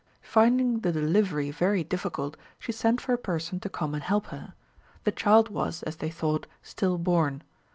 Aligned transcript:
Finding 0.23 0.79
the 0.79 0.91
delivery 0.91 1.51
very 1.51 1.83
difficult, 1.83 2.35
she 2.57 2.71
sent 2.71 2.99
for 2.99 3.13
a 3.13 3.19
person 3.19 3.59
to 3.59 3.69
come 3.69 3.93
and 3.93 4.01
help 4.01 4.25
her. 4.33 4.55
The 5.03 5.11
child 5.11 5.49
was, 5.49 5.83
as 5.83 5.97
they 5.97 6.09
thought, 6.09 6.47
still 6.63 6.97
born. 6.97 7.43